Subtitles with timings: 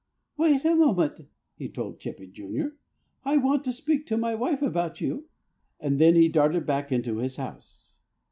[0.35, 1.21] "Wait just a moment!"
[1.57, 2.69] he told Chippy, Jr.
[3.23, 5.27] "I want to speak to my wife about you."
[5.79, 7.91] And then he darted back into his house.